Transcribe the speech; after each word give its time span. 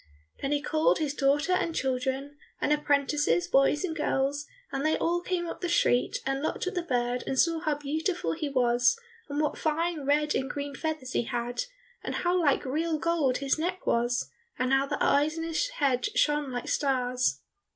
Then 0.41 0.51
he 0.51 0.63
called 0.63 0.97
his 0.97 1.13
daughter 1.13 1.51
and 1.53 1.75
children, 1.75 2.35
and 2.59 2.73
apprentices, 2.73 3.47
boys 3.47 3.83
and 3.83 3.95
girls, 3.95 4.47
and 4.71 4.83
they 4.83 4.97
all 4.97 5.21
came 5.21 5.45
up 5.47 5.61
the 5.61 5.69
street 5.69 6.23
and 6.25 6.41
looked 6.41 6.65
at 6.65 6.73
the 6.73 6.81
bird 6.81 7.23
and 7.27 7.37
saw 7.37 7.59
how 7.59 7.75
beautiful 7.75 8.31
he 8.31 8.49
was, 8.49 8.97
and 9.29 9.39
what 9.39 9.59
fine 9.59 10.01
red 10.07 10.33
and 10.33 10.49
green 10.49 10.73
feathers 10.73 11.13
he 11.13 11.25
had, 11.25 11.65
and 12.03 12.15
how 12.15 12.41
like 12.41 12.65
real 12.65 12.97
gold 12.97 13.37
his 13.37 13.59
neck 13.59 13.85
was, 13.85 14.31
and 14.57 14.73
how 14.73 14.87
the 14.87 14.97
eyes 15.03 15.37
in 15.37 15.43
his 15.43 15.67
head 15.69 16.07
shone 16.17 16.51
like 16.51 16.67
stars. 16.67 17.39